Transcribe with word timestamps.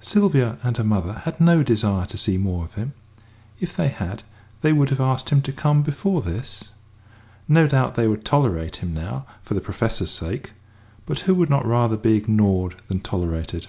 Sylvia 0.00 0.58
and 0.64 0.76
her 0.78 0.82
mother 0.82 1.12
had 1.12 1.40
no 1.40 1.62
desire 1.62 2.04
to 2.06 2.18
see 2.18 2.36
more 2.36 2.64
of 2.64 2.74
him; 2.74 2.92
if 3.60 3.76
they 3.76 3.86
had, 3.86 4.24
they 4.62 4.72
would 4.72 4.88
have 4.90 5.00
asked 5.00 5.30
him 5.30 5.40
to 5.42 5.52
come 5.52 5.84
before 5.84 6.22
this. 6.22 6.64
No 7.46 7.68
doubt 7.68 7.94
they 7.94 8.08
would 8.08 8.24
tolerate 8.24 8.82
him 8.82 8.92
now 8.92 9.26
for 9.42 9.54
the 9.54 9.60
Professor's 9.60 10.10
sake; 10.10 10.50
but 11.06 11.20
who 11.20 11.36
would 11.36 11.50
not 11.50 11.64
rather 11.64 11.96
be 11.96 12.16
ignored 12.16 12.82
than 12.88 12.98
tolerated? 12.98 13.68